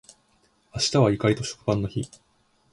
[0.73, 2.09] 明日はゆかりと食パンの日